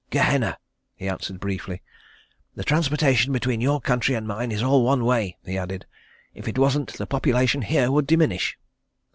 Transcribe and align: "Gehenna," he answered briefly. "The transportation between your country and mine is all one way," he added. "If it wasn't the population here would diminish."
"Gehenna," 0.09 0.57
he 0.95 1.07
answered 1.07 1.39
briefly. 1.39 1.83
"The 2.55 2.63
transportation 2.63 3.31
between 3.31 3.61
your 3.61 3.79
country 3.79 4.15
and 4.15 4.27
mine 4.27 4.51
is 4.51 4.63
all 4.63 4.83
one 4.83 5.05
way," 5.05 5.37
he 5.45 5.59
added. 5.59 5.85
"If 6.33 6.47
it 6.47 6.57
wasn't 6.57 6.93
the 6.93 7.05
population 7.05 7.61
here 7.61 7.91
would 7.91 8.07
diminish." 8.07 8.57